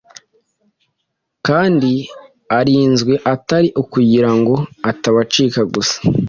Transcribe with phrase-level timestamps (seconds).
[1.47, 1.91] kandi
[2.59, 4.55] arinzwe atari ukugira ngo
[4.91, 5.97] atabacika gusa,